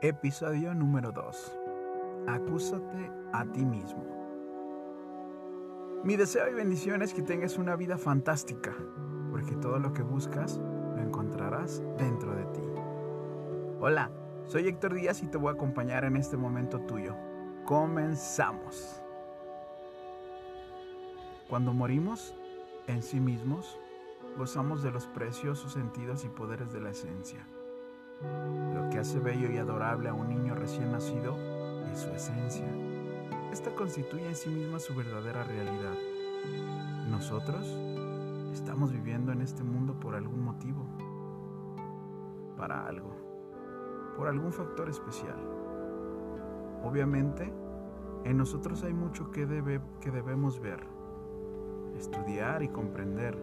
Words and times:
Episodio 0.00 0.74
número 0.74 1.10
2. 1.10 1.58
Acúsate 2.28 3.10
a 3.32 3.44
ti 3.46 3.64
mismo. 3.64 4.04
Mi 6.04 6.14
deseo 6.14 6.48
y 6.48 6.54
bendición 6.54 7.02
es 7.02 7.12
que 7.12 7.22
tengas 7.22 7.58
una 7.58 7.74
vida 7.74 7.98
fantástica, 7.98 8.76
porque 9.32 9.56
todo 9.56 9.80
lo 9.80 9.92
que 9.92 10.04
buscas 10.04 10.58
lo 10.94 11.02
encontrarás 11.02 11.82
dentro 11.96 12.32
de 12.32 12.44
ti. 12.44 12.60
Hola, 13.80 14.12
soy 14.46 14.68
Héctor 14.68 14.94
Díaz 14.94 15.20
y 15.24 15.26
te 15.26 15.36
voy 15.36 15.48
a 15.48 15.54
acompañar 15.54 16.04
en 16.04 16.16
este 16.16 16.36
momento 16.36 16.78
tuyo. 16.82 17.16
Comenzamos. 17.64 19.02
Cuando 21.48 21.74
morimos 21.74 22.36
en 22.86 23.02
sí 23.02 23.18
mismos, 23.18 23.80
gozamos 24.36 24.84
de 24.84 24.92
los 24.92 25.08
preciosos 25.08 25.72
sentidos 25.72 26.24
y 26.24 26.28
poderes 26.28 26.72
de 26.72 26.82
la 26.82 26.90
esencia 26.90 27.44
lo 28.22 28.90
que 28.90 28.98
hace 28.98 29.18
bello 29.18 29.50
y 29.50 29.58
adorable 29.58 30.08
a 30.08 30.14
un 30.14 30.28
niño 30.28 30.54
recién 30.54 30.92
nacido 30.92 31.36
es 31.92 32.00
su 32.00 32.10
esencia. 32.10 32.66
Esta 33.52 33.74
constituye 33.74 34.26
en 34.26 34.34
sí 34.34 34.50
misma 34.50 34.78
su 34.78 34.94
verdadera 34.94 35.44
realidad. 35.44 35.94
Nosotros 37.08 37.66
estamos 38.52 38.92
viviendo 38.92 39.32
en 39.32 39.40
este 39.40 39.62
mundo 39.62 39.98
por 39.98 40.14
algún 40.14 40.44
motivo, 40.44 40.84
para 42.56 42.86
algo, 42.86 43.14
por 44.16 44.28
algún 44.28 44.52
factor 44.52 44.88
especial. 44.88 45.38
Obviamente, 46.82 47.52
en 48.24 48.36
nosotros 48.36 48.82
hay 48.82 48.92
mucho 48.92 49.30
que, 49.30 49.46
debe, 49.46 49.80
que 50.00 50.10
debemos 50.10 50.60
ver, 50.60 50.84
estudiar 51.96 52.62
y 52.62 52.68
comprender, 52.68 53.38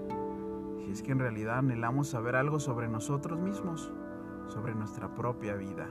si 0.78 0.92
es 0.92 1.02
que 1.02 1.14
en 1.14 1.20
realidad 1.20 1.60
anhelamos 1.60 2.10
saber 2.10 2.36
algo 2.36 2.60
sobre 2.60 2.88
nosotros 2.88 3.40
mismos 3.40 3.92
sobre 4.50 4.76
nuestra 4.76 5.14
propia 5.14 5.56
vida. 5.56 5.88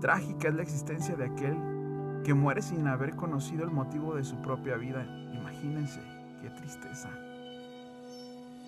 Trágica 0.00 0.48
es 0.48 0.54
la 0.54 0.62
existencia 0.62 1.14
de 1.14 1.26
aquel 1.26 2.22
que 2.24 2.34
muere 2.34 2.62
sin 2.62 2.86
haber 2.86 3.16
conocido 3.16 3.64
el 3.64 3.70
motivo 3.70 4.14
de 4.14 4.24
su 4.24 4.40
propia 4.40 4.76
vida. 4.76 5.04
Imagínense, 5.32 6.00
qué 6.40 6.50
tristeza. 6.50 7.10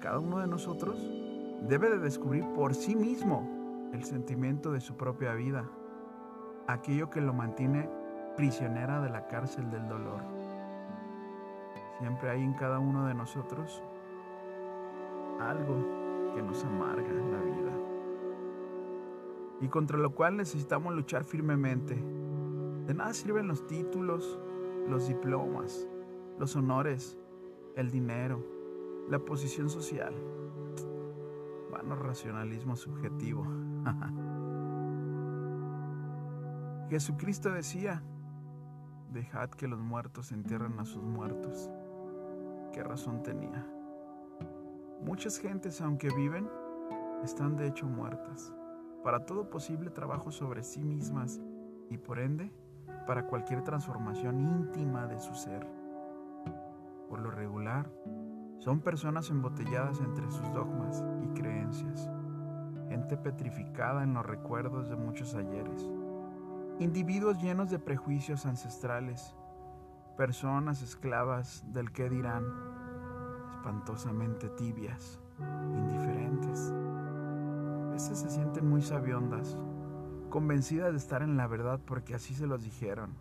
Cada 0.00 0.18
uno 0.18 0.38
de 0.38 0.46
nosotros 0.46 0.96
debe 1.68 1.90
de 1.90 1.98
descubrir 1.98 2.44
por 2.54 2.74
sí 2.74 2.94
mismo 2.94 3.90
el 3.92 4.04
sentimiento 4.04 4.72
de 4.72 4.80
su 4.80 4.96
propia 4.96 5.34
vida, 5.34 5.64
aquello 6.66 7.08
que 7.08 7.20
lo 7.20 7.32
mantiene 7.32 7.88
prisionera 8.36 9.00
de 9.00 9.10
la 9.10 9.26
cárcel 9.28 9.70
del 9.70 9.88
dolor. 9.88 10.22
Siempre 11.98 12.30
hay 12.30 12.42
en 12.42 12.54
cada 12.54 12.78
uno 12.78 13.06
de 13.06 13.14
nosotros 13.14 13.82
algo 15.40 16.32
que 16.34 16.42
nos 16.42 16.64
amarga 16.64 17.08
la 17.08 17.40
vida 17.40 17.81
y 19.62 19.68
contra 19.68 19.96
lo 19.96 20.14
cual 20.14 20.36
necesitamos 20.36 20.92
luchar 20.92 21.24
firmemente. 21.24 21.94
De 21.94 22.92
nada 22.94 23.14
sirven 23.14 23.46
los 23.46 23.64
títulos, 23.68 24.40
los 24.88 25.06
diplomas, 25.06 25.86
los 26.36 26.56
honores, 26.56 27.16
el 27.76 27.92
dinero, 27.92 28.44
la 29.08 29.20
posición 29.20 29.70
social. 29.70 30.12
Vano 31.70 31.94
racionalismo 31.94 32.74
subjetivo. 32.74 33.46
Jesucristo 36.90 37.52
decía, 37.52 38.02
dejad 39.12 39.50
que 39.50 39.68
los 39.68 39.78
muertos 39.78 40.32
entierren 40.32 40.80
a 40.80 40.84
sus 40.84 41.04
muertos. 41.04 41.70
¿Qué 42.72 42.82
razón 42.82 43.22
tenía? 43.22 43.64
Muchas 45.02 45.38
gentes, 45.38 45.80
aunque 45.80 46.08
viven, 46.16 46.50
están 47.22 47.56
de 47.56 47.68
hecho 47.68 47.86
muertas 47.86 48.52
para 49.02 49.26
todo 49.26 49.50
posible 49.50 49.90
trabajo 49.90 50.30
sobre 50.30 50.62
sí 50.62 50.82
mismas 50.82 51.40
y 51.90 51.98
por 51.98 52.18
ende 52.18 52.52
para 53.06 53.26
cualquier 53.26 53.62
transformación 53.62 54.40
íntima 54.40 55.06
de 55.06 55.18
su 55.18 55.34
ser. 55.34 55.66
Por 57.08 57.20
lo 57.20 57.30
regular, 57.30 57.90
son 58.58 58.80
personas 58.80 59.28
embotelladas 59.30 60.00
entre 60.00 60.30
sus 60.30 60.52
dogmas 60.52 61.04
y 61.22 61.26
creencias, 61.34 62.08
gente 62.88 63.16
petrificada 63.16 64.04
en 64.04 64.14
los 64.14 64.24
recuerdos 64.24 64.88
de 64.88 64.96
muchos 64.96 65.34
ayeres, 65.34 65.90
individuos 66.78 67.42
llenos 67.42 67.70
de 67.70 67.78
prejuicios 67.78 68.46
ancestrales, 68.46 69.34
personas 70.16 70.80
esclavas 70.82 71.64
del 71.72 71.90
que 71.90 72.08
dirán, 72.08 72.44
espantosamente 73.50 74.48
tibias, 74.50 75.20
indiferentes 75.74 76.72
veces 78.02 78.18
se 78.18 78.30
sienten 78.30 78.68
muy 78.68 78.82
sabiondas, 78.82 79.56
convencidas 80.28 80.90
de 80.90 80.98
estar 80.98 81.22
en 81.22 81.36
la 81.36 81.46
verdad 81.46 81.78
porque 81.86 82.16
así 82.16 82.34
se 82.34 82.48
los 82.48 82.64
dijeron, 82.64 83.14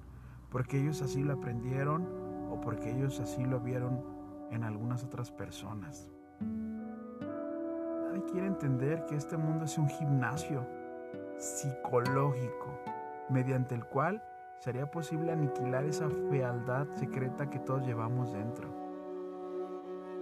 porque 0.50 0.80
ellos 0.80 1.04
así 1.04 1.22
lo 1.22 1.34
aprendieron 1.34 2.08
o 2.50 2.60
porque 2.62 2.90
ellos 2.90 3.20
así 3.20 3.46
lo 3.46 3.60
vieron 3.60 4.04
en 4.50 4.64
algunas 4.64 5.04
otras 5.04 5.30
personas. 5.30 6.10
Nadie 6.40 8.24
quiere 8.32 8.48
entender 8.48 9.06
que 9.06 9.16
este 9.16 9.38
mundo 9.38 9.66
es 9.66 9.78
un 9.78 9.88
gimnasio 9.88 10.66
psicológico 11.38 12.80
mediante 13.30 13.76
el 13.76 13.86
cual 13.86 14.24
sería 14.62 14.90
posible 14.90 15.32
aniquilar 15.32 15.86
esa 15.86 16.10
fealdad 16.32 16.88
secreta 16.94 17.52
que 17.52 17.60
todos 17.60 17.86
llevamos 17.86 18.34
dentro. 18.34 18.68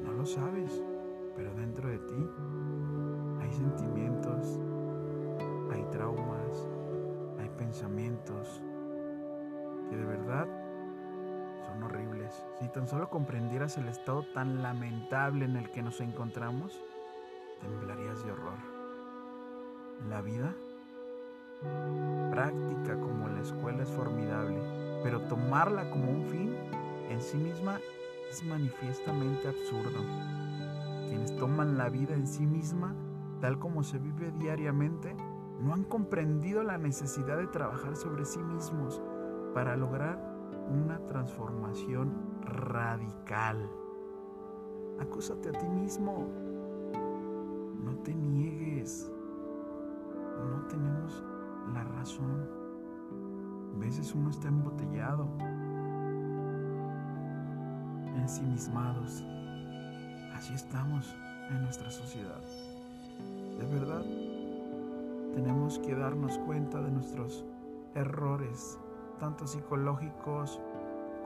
No 0.03 0.11
lo 0.11 0.25
sabes, 0.25 0.83
pero 1.35 1.53
dentro 1.53 1.89
de 1.89 1.99
ti 1.99 2.29
hay 3.41 3.51
sentimientos, 3.53 4.59
hay 5.71 5.83
traumas, 5.91 6.67
hay 7.39 7.49
pensamientos 7.57 8.61
que 9.89 9.97
de 9.97 10.05
verdad 10.05 10.47
son 11.65 11.83
horribles. 11.83 12.33
Si 12.59 12.67
tan 12.69 12.87
solo 12.87 13.09
comprendieras 13.09 13.77
el 13.77 13.87
estado 13.87 14.23
tan 14.33 14.61
lamentable 14.61 15.45
en 15.45 15.55
el 15.55 15.69
que 15.71 15.81
nos 15.81 16.01
encontramos, 16.01 16.79
temblarías 17.61 18.23
de 18.23 18.31
horror. 18.31 18.57
La 20.07 20.21
vida, 20.21 20.53
práctica 22.31 22.99
como 22.99 23.27
la 23.27 23.41
escuela 23.41 23.83
es 23.83 23.89
formidable, 23.89 24.59
pero 25.03 25.21
tomarla 25.21 25.89
como 25.89 26.11
un 26.11 26.23
fin 26.25 26.55
en 27.09 27.21
sí 27.21 27.37
misma 27.37 27.79
es 28.29 28.43
manifiestamente 28.43 29.47
absurdo. 29.47 29.99
Quienes 31.09 31.35
toman 31.35 31.77
la 31.77 31.89
vida 31.89 32.13
en 32.13 32.27
sí 32.27 32.45
misma 32.45 32.95
tal 33.39 33.59
como 33.59 33.83
se 33.83 33.99
vive 33.99 34.31
diariamente, 34.31 35.15
no 35.61 35.73
han 35.73 35.83
comprendido 35.83 36.63
la 36.63 36.77
necesidad 36.77 37.37
de 37.37 37.47
trabajar 37.47 37.95
sobre 37.95 38.25
sí 38.25 38.39
mismos 38.39 39.01
para 39.53 39.75
lograr 39.75 40.19
una 40.69 40.99
transformación 41.05 42.13
radical. 42.43 43.69
Acúsate 44.99 45.49
a 45.49 45.51
ti 45.53 45.67
mismo. 45.67 46.27
No 47.83 47.95
te 48.03 48.13
niegues. 48.13 49.11
No 50.51 50.67
tenemos 50.67 51.23
la 51.73 51.83
razón. 51.83 52.47
A 53.75 53.79
veces 53.79 54.13
uno 54.13 54.29
está 54.29 54.47
embotellado, 54.49 55.27
ensimismados. 58.15 59.23
Así 60.39 60.53
estamos 60.53 61.13
en 61.49 61.63
nuestra 61.63 61.91
sociedad. 61.91 62.39
De 63.59 63.65
verdad, 63.77 64.05
tenemos 65.35 65.79
que 65.79 65.93
darnos 65.93 66.37
cuenta 66.37 66.81
de 66.81 66.89
nuestros 66.89 67.43
errores, 67.93 68.79
tanto 69.19 69.45
psicológicos 69.45 70.61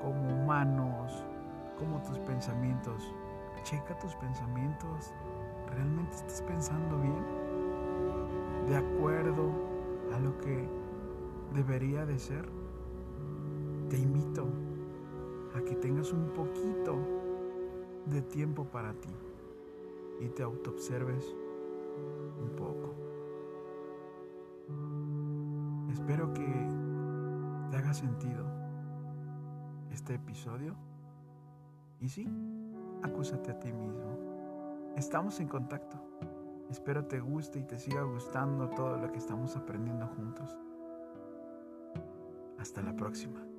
como 0.02 0.30
humanos, 0.30 1.24
como 1.78 2.02
tus 2.02 2.18
pensamientos. 2.18 3.04
Checa 3.62 4.00
tus 4.00 4.16
pensamientos. 4.16 5.14
¿Realmente 5.76 6.16
estás 6.16 6.42
pensando 6.42 6.98
bien? 6.98 7.24
¿De 8.68 8.78
acuerdo 8.78 9.52
a 10.12 10.20
lo 10.22 10.36
que 10.40 10.68
debería 11.54 12.04
de 12.08 12.18
ser? 12.18 12.50
Te 13.92 14.00
invito 14.00 14.48
a 15.56 15.62
que 15.62 15.76
tengas 15.76 16.12
un 16.12 16.30
poquito 16.30 17.23
de 18.06 18.22
tiempo 18.22 18.66
para 18.66 18.94
ti 18.94 19.10
y 20.20 20.30
te 20.30 20.44
autoobserves 20.44 21.36
un 22.42 22.56
poco. 22.56 22.94
Espero 25.92 26.34
que 26.34 26.68
te 27.72 27.78
haga 27.78 27.94
sentido 27.94 28.46
este 29.92 30.16
episodio. 30.16 30.76
Y 32.00 32.10
sí, 32.10 32.28
acúsate 33.02 33.52
a 33.52 33.60
ti 33.60 33.72
mismo. 33.72 34.94
Estamos 34.96 35.40
en 35.40 35.48
contacto. 35.48 35.98
Espero 36.70 37.06
te 37.06 37.20
guste 37.20 37.60
y 37.60 37.64
te 37.64 37.78
siga 37.78 38.04
gustando 38.04 38.70
todo 38.70 38.98
lo 38.98 39.12
que 39.12 39.20
estamos 39.20 39.56
aprendiendo 39.56 40.08
juntos. 40.08 40.58
Hasta 42.58 42.82
la 42.82 42.96
próxima. 42.96 43.53